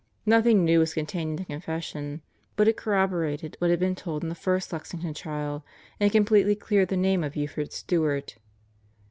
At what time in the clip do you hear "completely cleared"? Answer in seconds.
6.11-6.87